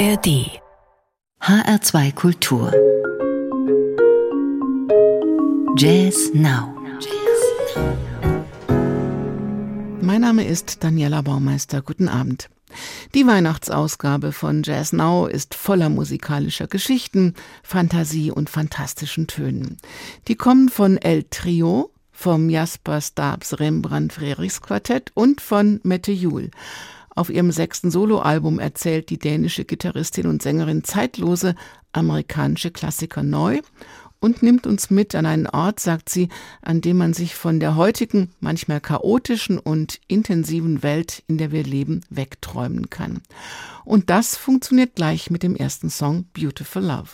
[0.00, 0.48] ARD
[1.42, 2.72] HR2 Kultur
[5.76, 6.74] Jazz Now
[10.00, 11.82] Mein Name ist Daniela Baumeister.
[11.82, 12.48] Guten Abend.
[13.14, 19.76] Die Weihnachtsausgabe von Jazz Now ist voller musikalischer Geschichten, Fantasie und fantastischen Tönen.
[20.28, 26.50] Die kommen von El Trio, vom Jasper Stabs Rembrandt Frerichs Quartett und von Mette Juhl.
[27.14, 31.54] Auf ihrem sechsten Soloalbum erzählt die dänische Gitarristin und Sängerin zeitlose
[31.92, 33.60] amerikanische Klassiker neu
[34.20, 36.28] und nimmt uns mit an einen Ort, sagt sie,
[36.62, 41.64] an dem man sich von der heutigen, manchmal chaotischen und intensiven Welt, in der wir
[41.64, 43.22] leben, wegträumen kann.
[43.84, 47.08] Und das funktioniert gleich mit dem ersten Song Beautiful Love.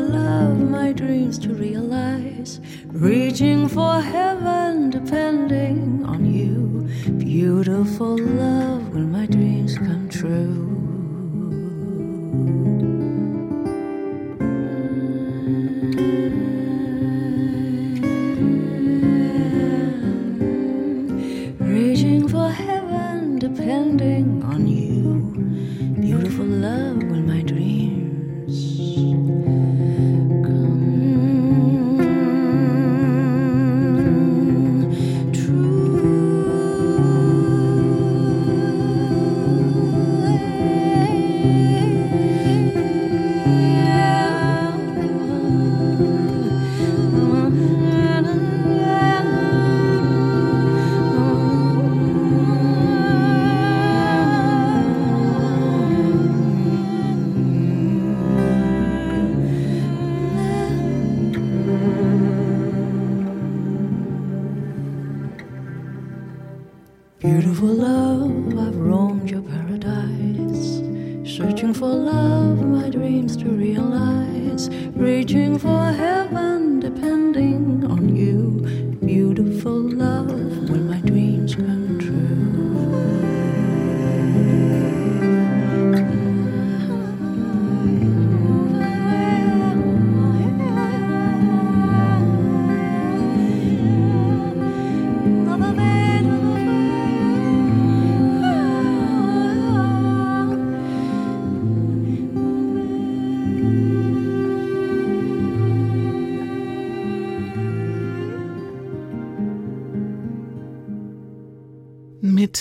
[0.00, 2.60] Love, my dreams to realize.
[2.86, 6.88] Reaching for heaven, depending on you.
[7.18, 10.79] Beautiful love, will my dreams come true?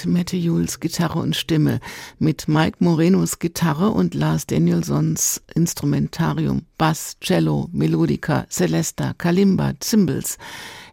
[0.06, 1.80] Mette Jules Gitarre und Stimme,
[2.18, 10.38] mit Mike Morenos Gitarre und Lars Danielsons Instrumentarium, Bass, Cello, Melodica, Celesta, Kalimba, Cymbals,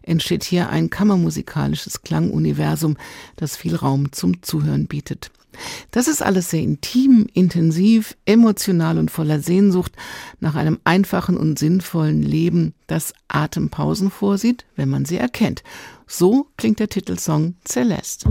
[0.03, 2.97] entsteht hier ein kammermusikalisches Klanguniversum,
[3.35, 5.31] das viel Raum zum Zuhören bietet.
[5.91, 9.93] Das ist alles sehr intim, intensiv, emotional und voller Sehnsucht
[10.39, 15.63] nach einem einfachen und sinnvollen Leben, das Atempausen vorsieht, wenn man sie erkennt.
[16.05, 18.29] So klingt der Titelsong Celeste.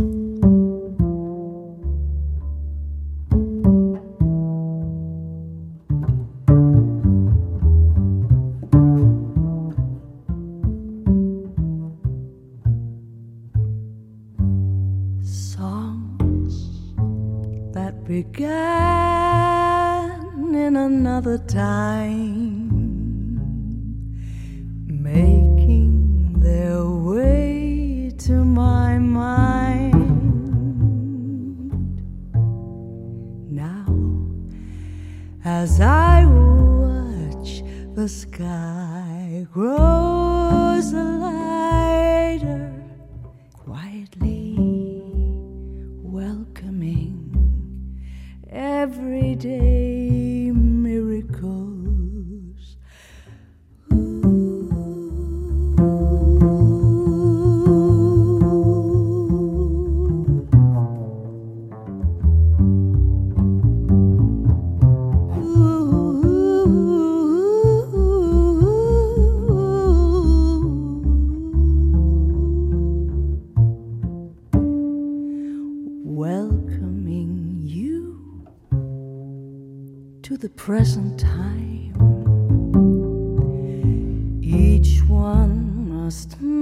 [35.67, 37.65] As I watch
[37.97, 39.95] the sky grows
[86.06, 86.56] Must.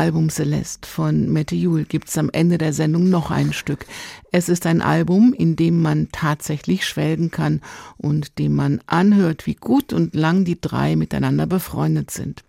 [0.00, 3.84] Album Celeste von Mette Juhl gibt's am Ende der Sendung noch ein Stück.
[4.32, 7.60] Es ist ein Album, in dem man tatsächlich schwelgen kann
[7.98, 12.44] und dem man anhört, wie gut und lang die drei miteinander befreundet sind.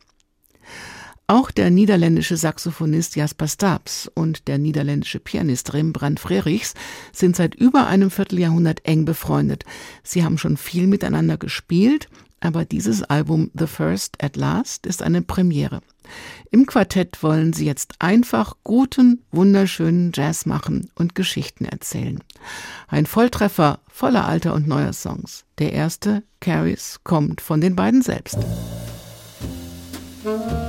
[1.27, 6.74] Auch der niederländische Saxophonist Jasper Stabs und der niederländische Pianist Rembrandt Frerichs
[7.12, 9.65] sind seit über einem Vierteljahrhundert eng befreundet.
[10.04, 12.07] Sie haben schon viel miteinander gespielt,
[12.41, 15.81] aber dieses Album The First at Last ist eine Premiere.
[16.49, 22.19] Im Quartett wollen sie jetzt einfach guten, wunderschönen Jazz machen und Geschichten erzählen.
[22.88, 25.45] Ein Volltreffer voller alter und neuer Songs.
[25.59, 28.38] Der erste, Carries, kommt von den beiden selbst.
[30.23, 30.60] dem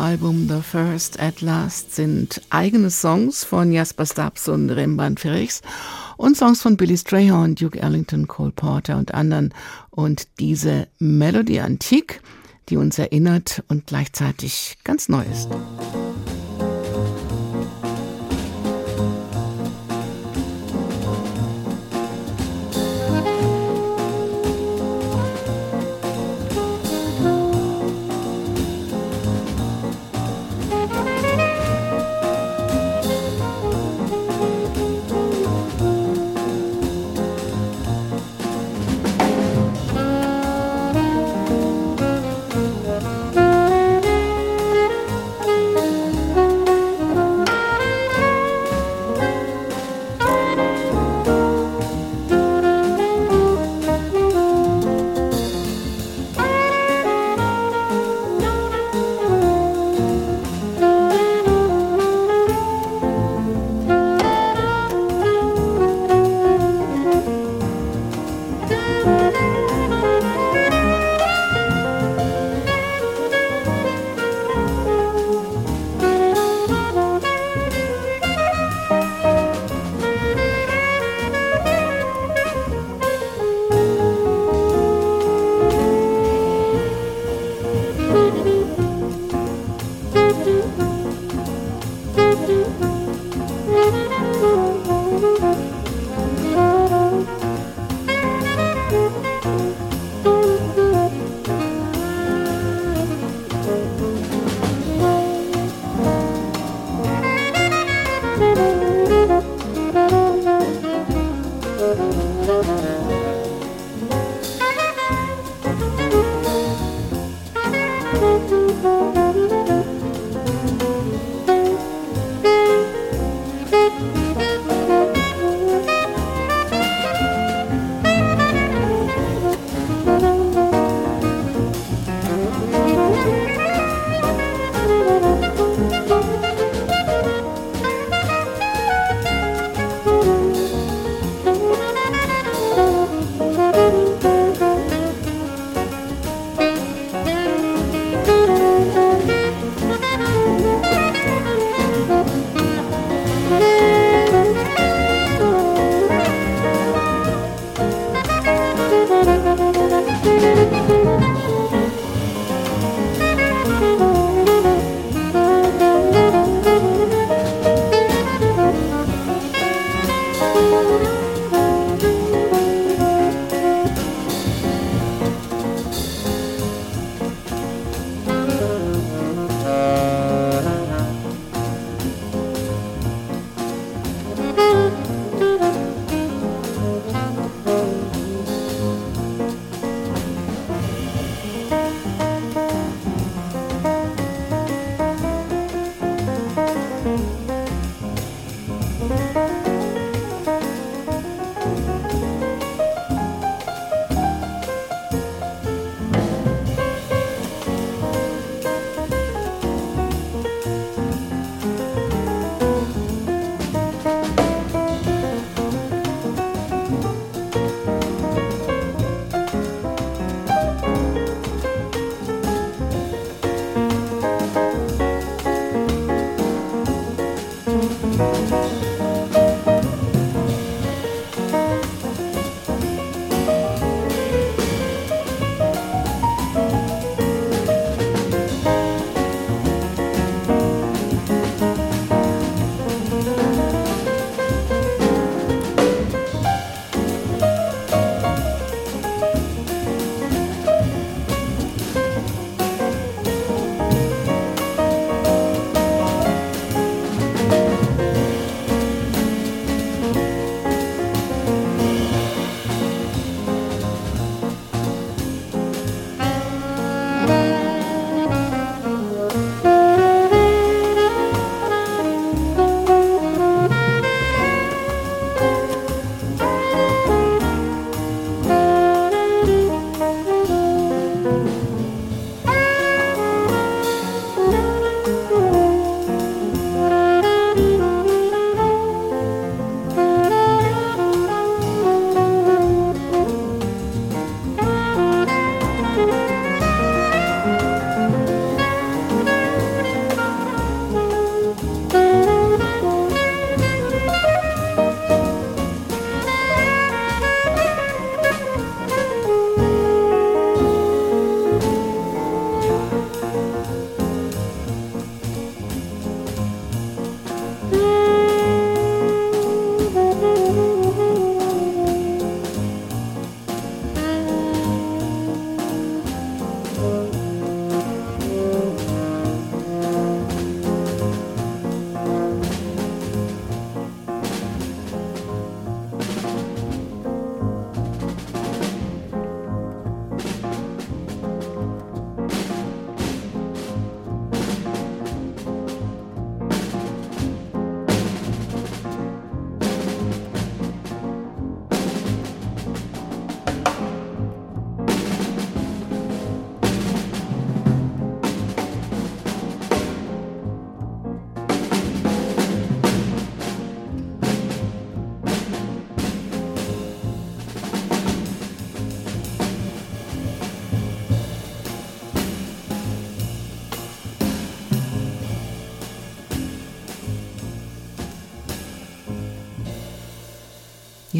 [0.00, 5.60] Album The First at Last sind eigene Songs von Jasper Stubbs und Rembrandt Frichs
[6.16, 9.52] und Songs von Billy Strayhorn, Duke Ellington, Cole Porter und anderen.
[9.90, 12.22] Und diese Melodie Antique,
[12.70, 15.48] die uns erinnert und gleichzeitig ganz neu ist.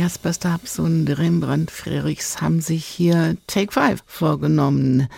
[0.01, 5.09] Jasper Stubbs und Rembrandt Frerichs haben sich hier Take Five vorgenommen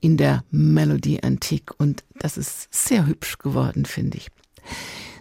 [0.00, 4.30] in der Melodie Antique und das ist sehr hübsch geworden, finde ich.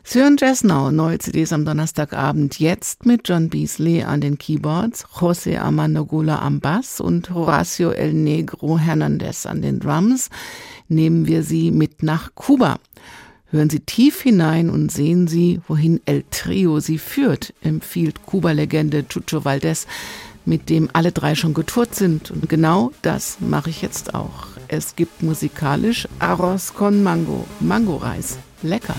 [0.03, 5.05] Sie hören Jazz Now, neue CDs am Donnerstagabend, jetzt mit John Beasley an den Keyboards,
[5.05, 10.31] José Armando Gula am Bass und Horacio El Negro Hernandez an den Drums.
[10.87, 12.79] Nehmen wir sie mit nach Kuba.
[13.51, 19.43] Hören Sie tief hinein und sehen Sie, wohin El Trio Sie führt, empfiehlt Kuba-Legende Chucho
[19.43, 19.87] Valdez,
[20.45, 22.31] mit dem alle drei schon getourt sind.
[22.31, 24.47] Und genau das mache ich jetzt auch.
[24.69, 28.37] Es gibt musikalisch Arroz con Mango, Mangoreis.
[28.63, 28.95] Lecker.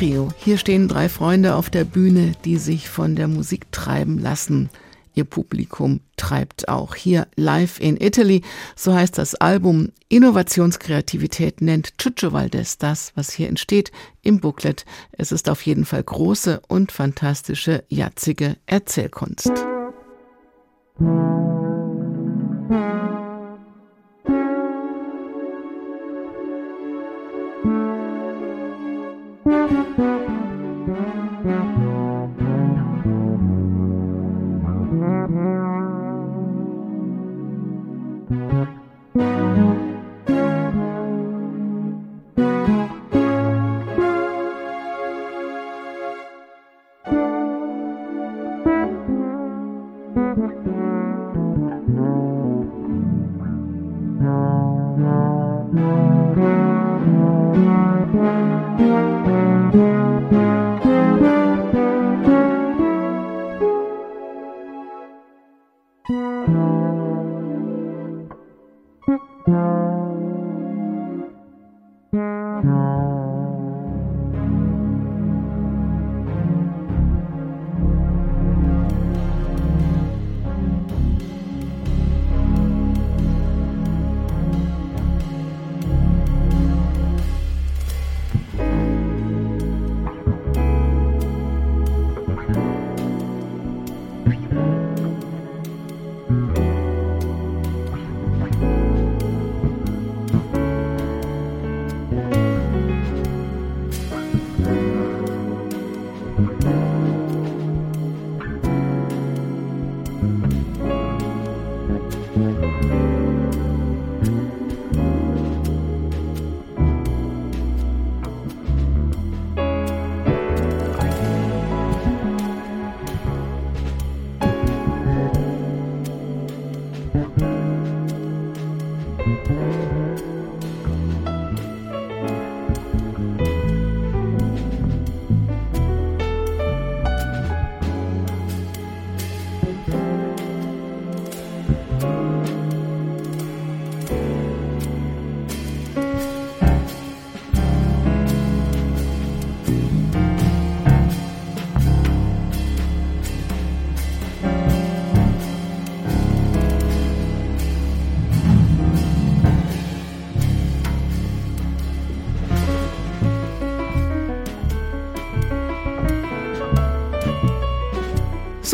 [0.00, 0.30] Trio.
[0.38, 4.70] Hier stehen drei Freunde auf der Bühne, die sich von der Musik treiben lassen.
[5.12, 6.94] Ihr Publikum treibt auch.
[6.94, 8.40] Hier Live in Italy,
[8.74, 9.92] so heißt das Album.
[10.08, 14.86] Innovationskreativität nennt Chucho Valdez das, was hier entsteht im Booklet.
[15.12, 19.52] Es ist auf jeden Fall große und fantastische, jatzige Erzählkunst.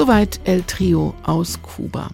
[0.06, 2.10] Soweit El Trio aus Kuba.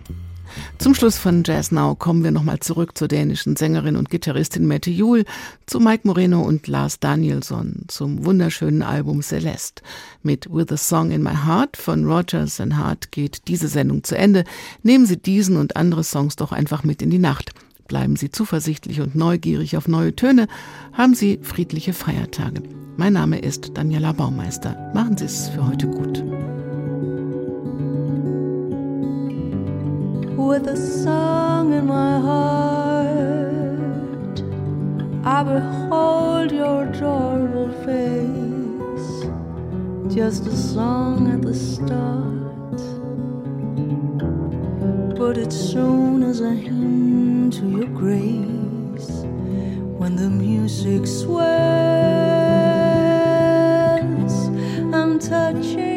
[0.78, 4.90] Zum Schluss von Jazz Now kommen wir nochmal zurück zur dänischen Sängerin und Gitarristin Mette
[4.90, 5.26] Juhl,
[5.66, 9.82] zu Mike Moreno und Lars Danielsson, zum wunderschönen Album Celeste.
[10.22, 14.16] Mit With a Song in My Heart von Rogers and Hart geht diese Sendung zu
[14.16, 14.44] Ende.
[14.82, 17.50] Nehmen Sie diesen und andere Songs doch einfach mit in die Nacht.
[17.88, 20.48] Bleiben Sie zuversichtlich und neugierig auf neue Töne.
[20.94, 22.62] Haben Sie friedliche Feiertage.
[22.96, 24.90] Mein Name ist Daniela Baumeister.
[24.94, 26.24] Machen Sie es für heute gut.
[30.52, 33.16] With a song in my heart.
[35.24, 39.12] I behold your adorable face,
[40.14, 42.80] just a song at the start,
[45.16, 49.24] but it's soon as a hymn to your grace
[50.00, 51.46] when the music swells.
[54.92, 55.91] I'm touching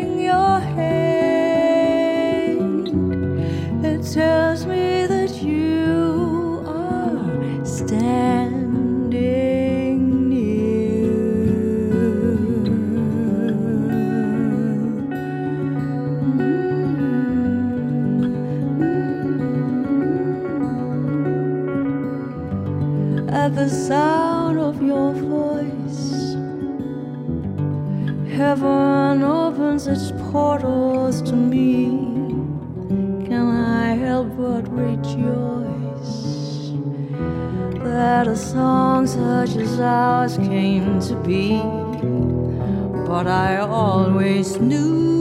[23.46, 26.34] At the sound of your voice,
[28.36, 31.86] heaven opens its portals to me.
[33.28, 36.16] Can I help but rejoice?
[37.84, 41.62] That a song such as ours came to be.
[43.06, 45.15] But I always knew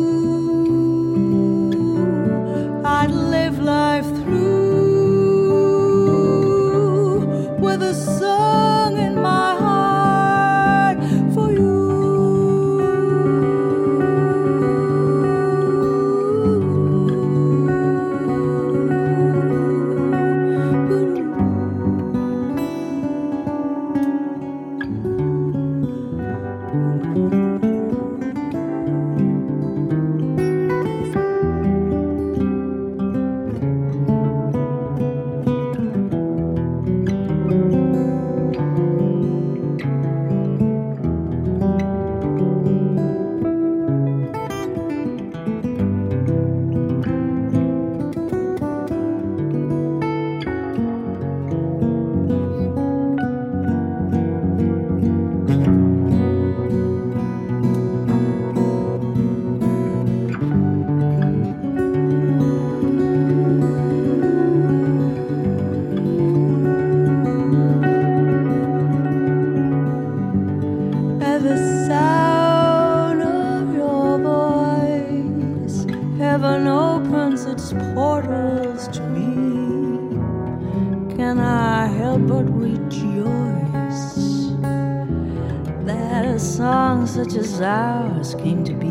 [86.35, 88.91] a song such as ours came to be?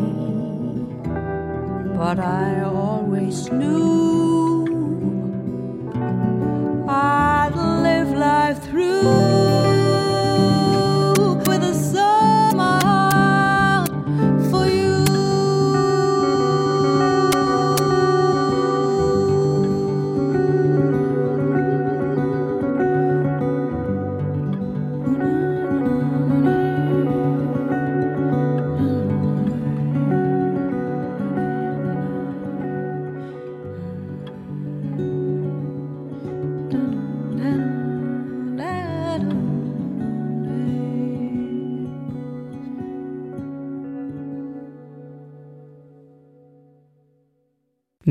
[1.97, 4.63] But I always knew
[6.87, 9.42] I'd live life through.